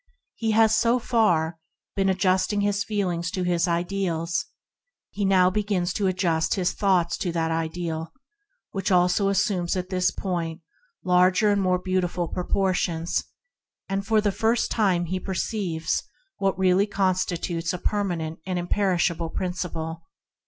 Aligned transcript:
He 0.33 0.49
has, 0.53 0.75
so 0.75 0.97
far, 0.97 1.59
been 1.95 2.09
adjusting 2.09 2.61
his 2.61 2.83
feelings 2.83 3.29
to 3.29 3.43
his 3.43 3.67
Ideal; 3.67 4.27
he 5.11 5.25
now 5.25 5.51
begins 5.51 5.93
to 5.93 6.07
adjust 6.07 6.55
his 6.55 6.71
thoughts 6.73 7.15
to 7.19 7.31
that 7.33 7.51
Ideal, 7.51 8.11
which 8.71 8.91
also 8.91 9.29
assumes 9.29 9.75
at 9.77 9.89
this 9.89 10.09
point 10.09 10.61
larger 11.03 11.51
and 11.51 11.61
more 11.61 11.77
beautiful 11.77 12.27
proportions; 12.27 13.25
and 13.87 14.03
for 14.03 14.21
the 14.21 14.31
first 14.31 14.71
time 14.71 15.05
he 15.05 15.19
perceives 15.19 16.01
what 16.37 16.57
really 16.57 16.87
constitutes 16.87 17.71
a 17.71 17.77
permanent 17.77 18.39
and 18.43 18.57
imperishable 18.57 19.29
Principle. 19.29 20.01